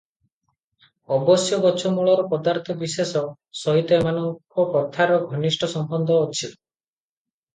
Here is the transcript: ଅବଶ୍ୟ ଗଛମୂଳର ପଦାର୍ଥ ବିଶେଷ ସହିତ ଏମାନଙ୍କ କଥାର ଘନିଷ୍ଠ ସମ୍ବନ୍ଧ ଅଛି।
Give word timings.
ଅବଶ୍ୟ 1.15 1.57
ଗଛମୂଳର 1.65 2.23
ପଦାର୍ଥ 2.31 2.75
ବିଶେଷ 2.79 3.19
ସହିତ 3.59 3.95
ଏମାନଙ୍କ 3.99 4.65
କଥାର 4.77 5.19
ଘନିଷ୍ଠ 5.35 5.69
ସମ୍ବନ୍ଧ 5.75 6.17
ଅଛି। 6.25 6.49